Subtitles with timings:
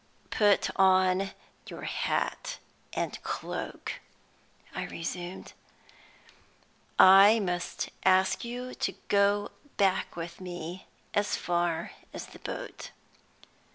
[0.31, 1.29] "Put on
[1.67, 2.57] your hat
[2.91, 3.99] and cloak,"
[4.73, 5.53] I resumed.
[6.97, 12.89] "I must ask you to go back with me as far as the boat."